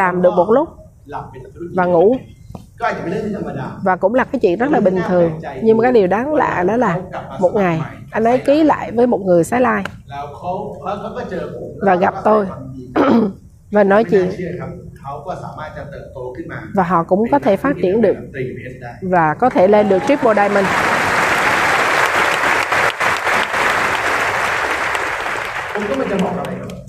[0.00, 0.68] làm được một lúc
[1.12, 2.06] หลับเป็นธุรกิจ và ngủ
[2.80, 5.30] ก็อาจจะเป็นเรื่องที่ธรรมดา và cũng là cái chuyện rất là bình thường
[5.62, 6.92] nhưng mà cái điều đáng lạ đó là
[7.40, 10.50] một ngày anh ấy ký lại với một người Thái Lai แล้วเขา
[10.84, 12.46] แล้วเขาก็เจอผม và gặp tôi
[13.73, 14.31] và nói chuyện.
[16.75, 18.15] và họ cũng có thể phát triển được.
[19.01, 20.65] và có thể lên được triple diamond.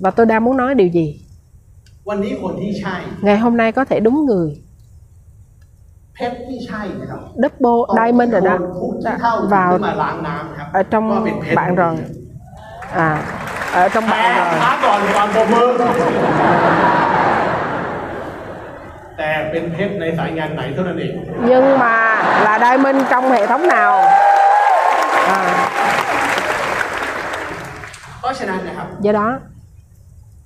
[0.01, 1.21] Và tôi đang muốn nói điều gì?
[3.23, 4.63] Ngày hôm nay có thể đúng người.
[7.35, 8.59] Double diamond rồi đó,
[9.49, 9.79] vào
[10.73, 11.97] ở trong bạn rồi.
[12.93, 13.23] À
[13.82, 15.68] ở trong แต่ bạn rồi ช้าก่อนก่อนปรบมือ
[19.18, 21.14] แต่เป็นเพชรในสายงานไหนเท่านั้นเอง
[21.50, 21.96] nhưng mà
[22.46, 23.92] là diamond trong hệ thống nào
[25.38, 25.40] à,
[28.20, 29.28] เพราะฉะนั้นนะครับ do đó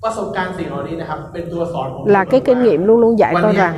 [0.04, 3.74] ประสบการณ์สิ่งเหล่านี้นะครับ เป็นตัวสอนผม là cái kinh nghiệm luôn luôn dạy วัน tôi เนี้ย rằng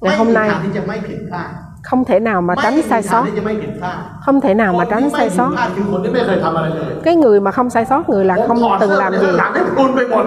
[0.00, 1.50] ไม่ ngày มี hôm ทาง nay ที่จะไม่ผิดพลาด
[1.88, 4.84] không thể nào mà ไม่ tránh มี sai ทาง sót ที่จะไม่ผิดพลาด không thể nào mà
[4.84, 8.34] คน tránh ที่ไม่ sai ผิด sót พลาดคือคนที่ไม่เคยทำอะไรเลย cái người mà không sai sót người là
[8.38, 10.24] ผม không ถอด từng เสื้อ làm ใน gì หลังให้พรุนไปหมด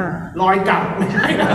[0.00, 0.04] à
[0.40, 1.48] รอยกัดไม่ใช่นะ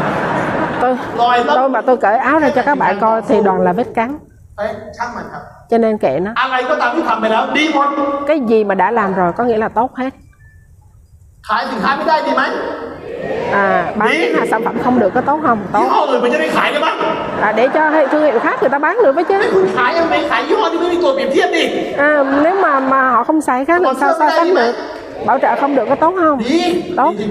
[0.82, 0.91] tôi
[1.22, 1.56] Rồi, lắm.
[1.58, 4.10] tôi mà tôi cởi áo ra cho các bạn coi thì toàn là vết cắn
[4.58, 7.88] เอ้ยช่างมันครับ cho nên kệ nó อะไรก็ตามที่ทำไปแล้ว ดีหมด
[8.28, 10.12] cái gì mà đã làm rồi có nghĩa là tốt hết
[11.48, 12.43] ขายสินค้าไม่ได้ดีไหม
[13.55, 14.33] à, bán Gì?
[14.35, 16.73] hàng sản phẩm không được có tốt không tốt Dứa rồi mình cho đi khải
[16.73, 16.95] cái bác.
[17.40, 19.67] À, để cho thương hiệu khác người ta bán được với chứ.
[19.77, 21.93] Khải em mày khải dứa thì mình tuổi biểu thiết đi.
[21.93, 24.73] À, nếu mà mà họ không xài khác làm sao sao sánh được?
[25.27, 26.45] bảo trợ không được có tốt không?
[26.45, 26.83] Gì?
[26.97, 27.27] tốt Gì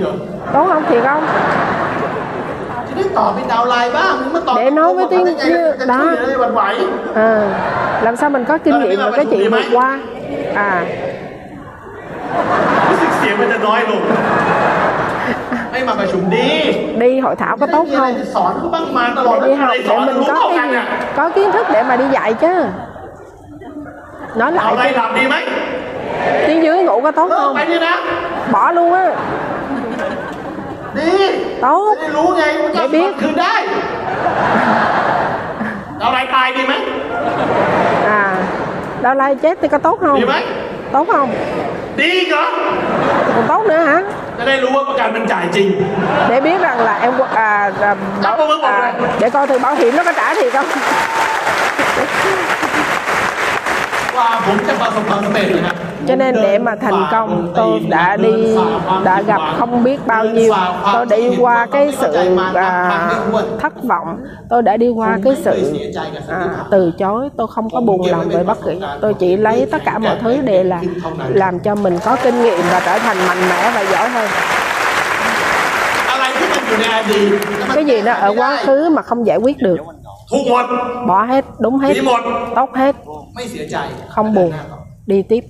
[0.53, 1.25] tốt không thiệt không?
[4.55, 6.11] Để nói với tiếng như đó.
[7.15, 7.47] à,
[8.01, 9.99] làm sao mình có kinh nghiệm mà cái chuyện vượt qua?
[10.55, 10.83] À
[15.72, 16.48] รู้สึกเสียงมันจะน้อยลง ไม่มาประชุมดี
[17.02, 20.16] đi hội thảo có tốt มีอะไร không จะสอนเขาบ้างมาตลอด để đi อะไร học สอน để mình
[20.18, 20.86] รู้ có เท่า cái กัน gì อ่ะ
[21.16, 22.52] có kiến thức để mà đi dạy chứ
[24.40, 25.36] nói เอา lại อะไร chứ หลับดีไหม
[26.46, 27.94] tiếng dưới ngủ có tốt เลิก không ไปนี่นะ
[28.54, 29.04] bỏ luôn á
[30.98, 31.10] ดี
[31.64, 33.54] tốt จะได้รู้ไงว่าจะ ไม่biết คืนได้
[35.98, 36.74] เอาอะไรตายดีไหม
[38.20, 38.22] à
[39.02, 40.36] đau lai chết thì có tốt không ดีไหม
[40.94, 41.28] tốt không
[41.98, 42.44] ดีอีกเหรอ
[43.36, 43.98] còn tốt nữa hả
[44.38, 45.68] จะได้รู้ว่าประกันมันจ่ายจริง
[46.30, 49.08] để biết rằng là em à, à, bảo, Cảm ơn mọi à, người.
[49.20, 50.66] để coi thử bảo hiểm nó có trả thiệt không
[56.07, 58.57] cho nên để mà thành công tôi đã đi
[59.03, 60.53] đã gặp không biết bao nhiêu.
[60.93, 63.09] Tôi đã đi qua cái sự à,
[63.59, 64.17] thất vọng.
[64.49, 65.73] Tôi đã đi qua cái sự
[66.27, 67.29] à, từ chối.
[67.37, 68.71] Tôi không có buồn lòng về bất kỳ.
[69.01, 70.79] Tôi chỉ lấy tất cả mọi thứ để là
[71.29, 74.29] làm cho mình có kinh nghiệm và trở thành mạnh mẽ và giỏi hơn.
[77.73, 79.77] Cái gì nó ở quá khứ mà không giải quyết được
[80.33, 80.65] hụt một.
[81.07, 82.01] Bỏ hết đúng hết.
[82.03, 82.19] Một.
[82.55, 82.95] Tóc hết.
[84.09, 84.51] Không buồn.
[85.05, 85.43] Đi tiếp.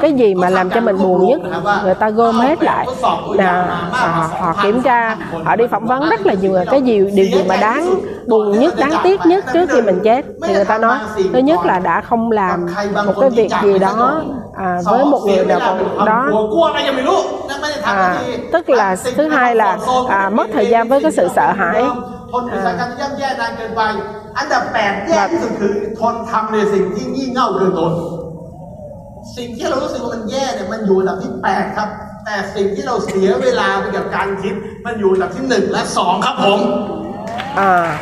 [0.00, 1.40] Cái gì mà làm cho mình buồn nhất?
[1.84, 2.86] người ta gom hết lại.
[3.32, 6.52] là à, họ, họ kiểm tra họ đi phỏng vấn rất là nhiều.
[6.52, 7.94] Người cái gì điều gì mà đáng
[8.26, 10.26] buồn nhất đáng tiếc nhất trước khi mình chết?
[10.42, 10.98] Thì người ta nói
[11.32, 12.66] thứ nhất là đã không làm
[13.06, 14.22] một cái việc gì đó
[14.55, 16.21] à, với một người nào còn đó
[16.53, 18.13] กลัวอะไรยังไม่รู้นั่นไม่ได้ทำ à,
[18.53, 21.81] tức là thứ hai là à, mất thời gian với cái sự sợ hãi
[22.31, 23.81] ทนอยู่สถานการณ์ที่ย่ำแย่นานเกินไป
[24.37, 27.93] อันดับแปดแย่ที่สุดคือทนทำในสิ่งที่งี่เง่าเกินทน
[29.37, 31.89] สิ่งที่เรารู้สึกว่ามันแย่เนี่ยมันอยู่อันดับที่แปดครับ
[32.25, 34.53] แต่สิ่งที่เราเสียเวลาไปกับการคิด
[34.85, 36.59] มันอยู่อันดับที่หนึ่งและสองครับผม
[37.55, 37.97] à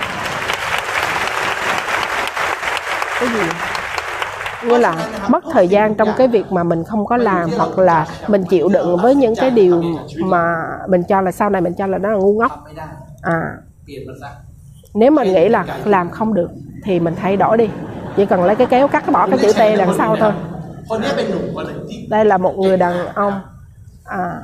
[3.19, 3.62] cái gì
[4.68, 8.06] như là mất thời gian trong cái việc mà mình không có làm hoặc là
[8.28, 9.82] mình chịu đựng với những cái điều
[10.18, 10.54] mà
[10.88, 12.64] mình cho là sau này mình cho là nó là ngu ngốc.
[13.22, 13.42] À
[14.94, 16.50] nếu mình nghĩ là làm không được
[16.84, 17.70] thì mình thay đổi đi.
[18.16, 20.32] Chỉ cần lấy cái kéo cắt bỏ cái chữ T đằng sau thôi.
[22.08, 23.40] Đây là một người đàn ông.
[24.04, 24.40] À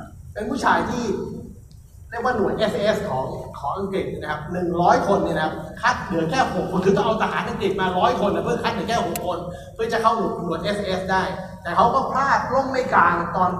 [2.10, 3.26] เป็นผู้ชายที่เรียกว่าหน่วย SAS ของ
[3.58, 9.38] ของอังกฤษนะครับหนึ่งร้อยคนเนี่ยนะครับ คัดเหลือแค่หกคนคือต้องเอาทหารอังกฤษมาร้อยคนนะเพื่อคัดเหลือแค่หกคน
[9.74, 11.22] เพื่อจะเข้าหน่วยหน่วย SAS ได้
[11.62, 13.50] แต่เขาก็พลาดล่มไม่กลางตอน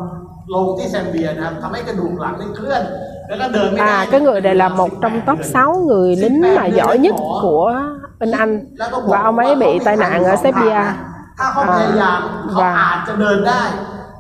[0.55, 2.83] ลงที่แซมเบียนะครับทำให้กระดูกหลังนี่เคลื่อน
[3.29, 7.15] แล้วก็เดินไม่ได้ à cái người này là một trong top 6 người lính mà giỏi nhất
[7.43, 7.69] của
[8.21, 10.81] bên Anh แล้วก็บอก và ông ấy bị tai nạn ở Serbia
[11.39, 13.63] ถ้าเขาพยายามเขา và อาจจะเดินได้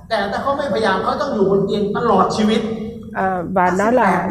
[0.08, 2.60] แต่ถ้าเขาไม่พยายามเขาต้องอยู่บนเตียงตลอดชีวิต
[3.14, 4.28] à, và nó là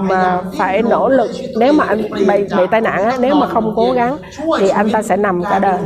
[0.00, 1.30] mà phải nỗ lực.
[1.58, 4.16] Nếu mà anh bị bị tai nạn á, nếu mà không cố gắng
[4.58, 5.78] thì anh ta sẽ nằm cả đời.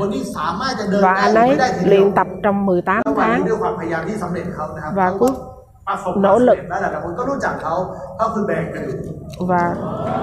[1.02, 3.44] và anh ấy luyện tập trong 18 tháng.
[4.94, 5.30] và cuối
[6.16, 6.58] nỗ lực.
[9.40, 9.74] và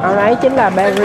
[0.01, 1.01] anh ấy chính là Barry.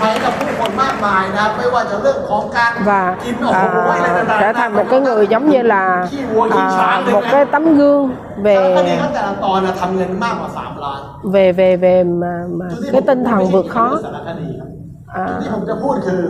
[0.00, 7.00] ภัยให้กับผู้คนมากมายนะครับไม่ว่าจะเรื่องของการ và กินโอ้โหอะไร à, ต่างๆ trở thành một cái người giống như là ขี้วัวขี้ช้าง à,
[7.02, 8.04] เลย một นะ cái tấm gương
[8.44, 11.00] แล้วคดี về เขาแต่ละตอนนะทำเงินมากกว่า3ล้าน
[11.34, 14.68] về về về mà, mà จุดที่ cái ผม tinh thần vượt khó สารคดีครับ
[15.14, 16.22] อ่าจุดที่ผมจะพูดคือ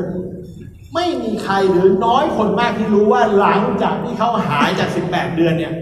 [0.94, 5.74] ไม่มีใครหรือน้อยคนมากที่รู้ว่าหลังจากที่เขาหายจาก 18 เดือนเนี่ย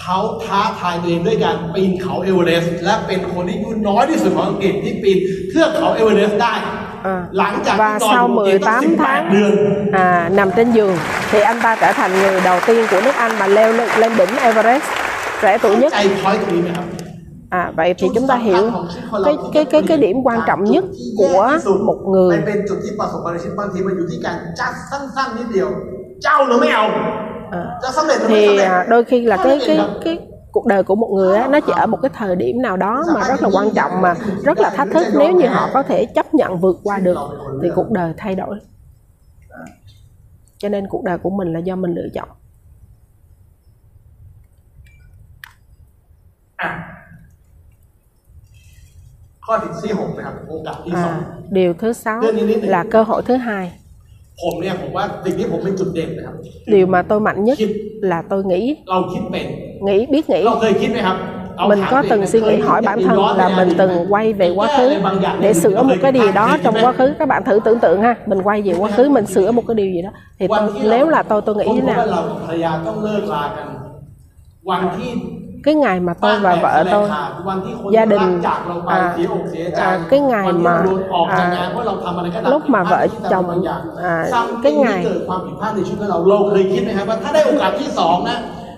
[0.00, 5.18] เขาท้าทายตัวเองด้วยการปีนเขาเอเวอเรสต์และเป็นคนที่อายุน้อยที่สุดของอังกฤษที่ปีน
[5.50, 6.54] เทือกเขาเอเวอเรสต์ได้
[7.04, 7.26] à.
[7.78, 9.30] và sau 18 tháng
[9.92, 10.96] à, nằm trên giường
[11.30, 14.12] thì anh ta trở thành người đầu tiên của nước Anh mà leo lên, lên
[14.18, 14.82] đỉnh Everest.
[15.42, 15.92] Trẻ tuổi nhất.
[17.50, 18.70] à vậy thì chúng ta hiểu
[19.24, 20.84] cái cái cái cái điểm quan trọng nhất
[21.16, 22.36] của một người.
[27.50, 27.58] Ờ.
[27.58, 27.78] À,
[28.28, 30.18] thì đôi khi là cái cái cái
[30.54, 33.04] cuộc đời của một người á, nó chỉ ở một cái thời điểm nào đó
[33.14, 34.14] mà rất là quan trọng mà
[34.44, 35.06] rất là thách thức.
[35.18, 37.18] Nếu như họ có thể chấp nhận vượt qua được
[37.62, 38.58] thì cuộc đời thay đổi.
[40.58, 42.28] Cho nên cuộc đời của mình là do mình lựa chọn.
[46.56, 46.90] À,
[51.50, 52.22] điều thứ sáu
[52.62, 53.72] là cơ hội thứ hai.
[56.66, 57.58] Điều mà tôi mạnh nhất
[58.02, 58.84] là tôi nghĩ
[59.84, 60.44] nghĩ biết nghĩ.
[61.68, 64.94] Mình có từng suy nghĩ hỏi bản thân là mình từng quay về quá khứ
[65.40, 67.12] để sửa một cái điều đó trong quá khứ.
[67.18, 69.74] Các bạn thử tưởng tượng ha mình quay về quá khứ mình sửa một cái
[69.74, 70.10] điều gì đó.
[70.38, 72.06] Thì tôi, nếu là tôi tôi nghĩ thế nào
[75.64, 77.08] cái ngày mà tôi và vợ tôi
[77.92, 78.42] gia đình
[78.86, 79.14] à,
[79.76, 80.82] à, cái ngày mà
[81.28, 81.72] à,
[82.50, 83.64] lúc mà vợ chồng
[84.02, 84.26] à,
[84.62, 85.06] cái ngày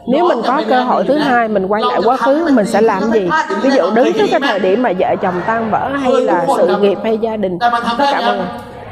[0.06, 3.02] nếu mình có cơ hội thứ hai mình quay lại quá khứ mình sẽ làm
[3.12, 3.28] gì?
[3.62, 6.78] ví dụ đứng trước cái thời điểm mà vợ chồng tan vỡ hay là sự
[6.80, 7.58] nghiệp hay gia đình
[7.98, 8.36] tất cả mọi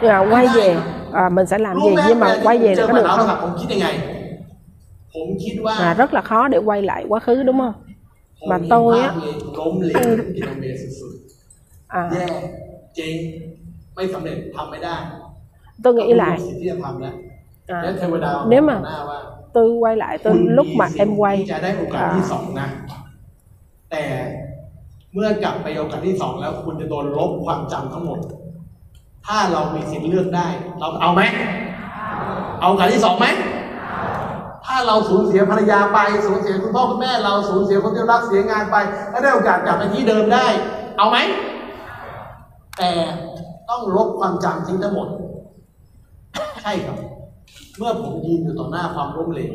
[0.01, 0.77] người à, quay về
[1.13, 1.95] à, mình sẽ làm gì?
[2.09, 3.29] nhưng mà quay về có được không?
[5.79, 7.75] mà rất là khó để quay lại quá khứ đúng không?
[8.49, 9.15] Mà tôi á
[11.89, 12.11] à,
[15.83, 16.39] tôi nghĩ lại.
[17.67, 17.83] à,
[18.49, 18.81] nếu mà
[19.55, 22.69] tôi quay lại tôi คุณ lúc mà สิทธิ์ em quay ที่จะได้โอกาส à, ที่สองนะ
[23.91, 24.03] แต่
[25.15, 28.21] เมื่อกลับไปโอกาสที่สองแล้ว คุณจะโดนลบความจำทั้งหมด
[29.27, 30.49] ถ้าเรามีสิทธิ์เลือกได้
[30.81, 31.23] เราเอาไหม
[32.61, 33.27] เอาโอกาสที่สองไหม
[34.67, 38.77] ถ้าเราสูญเสียภรรยาไปสูญเสียคุณพ่อคุณแม่เราสูญเสียคนที่รักเสียงานไป
[39.11, 40.47] แล้วได้โอกาสกลับไปที่เดิมได้
[40.99, 41.17] เอาไหม
[42.79, 42.91] แต่
[43.71, 45.09] ต้องลบความจำทิ้งทั้งหมด
[46.63, 46.97] ใช่ครับ
[47.79, 49.55] เมื่อผมยืนอยู่ต่อหน้าความล้มเหลว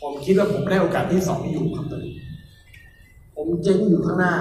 [0.00, 2.14] ผมคิดว่าผมได้โอกาสที่สองอยู่ครับตอนนี้
[3.36, 4.34] ผมเจ๊งอยู่ข้างหน้า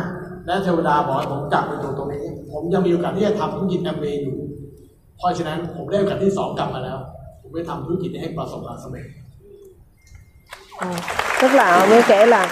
[0.45, 4.37] และเทวดาบอกให้ผมกลับไปตรงตรงนี้ ผมยังมีโอกาสที่จะทำธุรกิจแอมเวย์อยู่
[5.17, 6.97] เพราะฉะนั้นผมได้โอกาสที่สองกลับมาแล้ว
[7.41, 9.05] ผมไปทำธุรกิจให้ประสบความสำเร็จ
[11.41, 12.47] tức là như kể là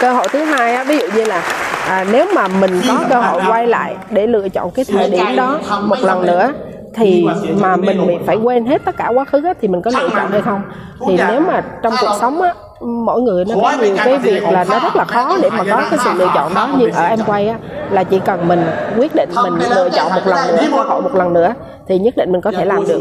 [0.00, 1.42] cơ hội thứ hai á ví dụ như là
[1.86, 5.26] à, nếu mà mình có cơ hội quay lại để lựa chọn cái thời điểm
[5.36, 6.52] đó một lần nữa
[6.94, 7.26] thì
[7.60, 10.08] mà mình bị phải quên hết tất cả quá khứ á, thì mình có lựa
[10.08, 10.62] chọn hay không?
[11.06, 14.64] Thì nếu mà trong cuộc sống á mỗi người nó có nhiều cái việc là
[14.64, 16.68] nó rất là khó để mà có cái sự lựa chọn đó.
[16.78, 17.58] Nhưng ở em quay á
[17.90, 18.64] là chỉ cần mình
[18.98, 21.54] quyết định mình lựa chọn một lần nữa cơ hội một lần nữa
[21.88, 23.00] thì nhất định mình có thể làm được.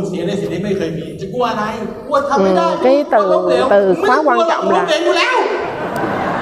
[2.38, 4.86] ừ, cái từ từ quá quan trọng là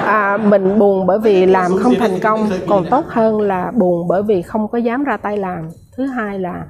[0.06, 2.48] à, mình buồn bởi vì làm không thành công.
[2.68, 5.68] Còn tốt hơn là buồn bởi vì không có dám ra tay làm.
[5.96, 6.66] Thứ hai là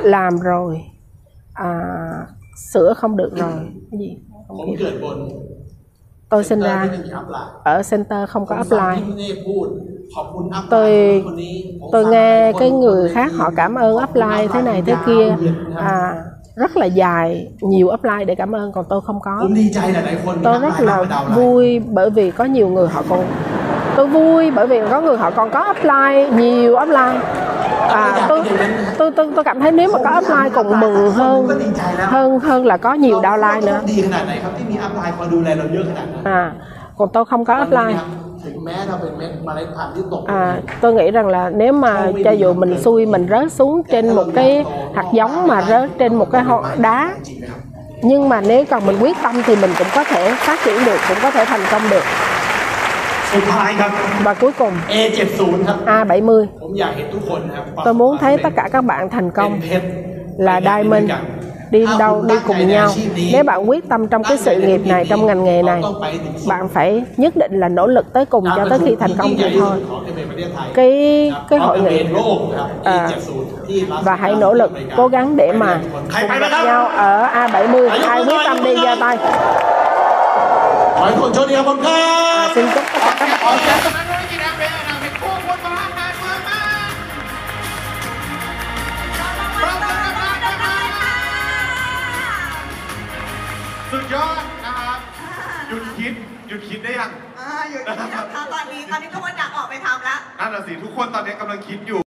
[0.00, 0.80] làm rồi
[1.54, 1.80] à,
[2.72, 3.52] sửa không được rồi.
[3.90, 4.18] Cái gì?
[4.48, 5.00] Không kịp
[6.28, 6.98] tôi sinh à, ra
[7.64, 9.14] ở center không có apply
[10.70, 11.24] tôi
[11.92, 15.36] tôi nghe cái người khác họ cảm ơn apply thế này thế kia.
[15.76, 16.24] à
[16.56, 19.36] rất là dài nhiều apply để cảm ơn còn tôi không có.
[20.42, 21.02] Tôi rất là
[21.34, 23.24] vui bởi vì có nhiều người họ còn
[23.96, 27.18] tôi vui bởi vì có người họ còn có apply nhiều apply.
[27.88, 28.42] À, tôi,
[28.98, 31.46] tôi tôi tôi cảm thấy nếu mà có apply còn mừng hơn
[31.98, 33.80] hơn hơn là có nhiều downline nữa.
[36.24, 36.52] à
[36.96, 37.94] còn tôi không có apply
[40.26, 44.14] à, tôi nghĩ rằng là nếu mà cho dù mình xui mình rớt xuống trên
[44.14, 47.14] một cái hạt giống mà rớt trên một cái hòn đá.
[48.02, 50.96] nhưng mà nếu còn mình quyết tâm thì mình cũng có thể phát triển được
[51.08, 52.02] cũng có thể thành công được.
[54.22, 54.72] Và cuối cùng.
[55.86, 56.46] A70
[57.84, 59.60] tôi muốn thấy tất cả các bạn thành công
[60.38, 61.10] là Diamond
[61.74, 62.90] đi đâu đi cùng nhau.
[63.32, 65.82] nếu bạn quyết tâm trong cái sự nghiệp này trong ngành nghề này
[66.46, 69.60] bạn phải nhất định là nỗ lực tới cùng cho tới khi thành công thì
[69.60, 69.78] thôi.
[70.74, 72.04] cái cái hội nghị
[72.84, 73.08] à,
[74.02, 75.80] và hãy nỗ lực cố gắng để mà
[76.20, 79.16] cùng gặp nhau ở A70 ai quyết tâm đi ra tay?
[81.84, 83.58] À, xin chúc các bạn.
[83.66, 84.13] Các bạn
[93.94, 95.00] สุดยอดนะครับ
[95.68, 96.14] หยุดคิด
[96.48, 102.00] หยุดคิดได้ยังอ่าอยู่ที่นะคะตอนนี้ตอนนี้ทุกคนอยากออกไปทำแล้ว นั่นน่ะสิทุกคนตอนนี้กำลังคิดอยู่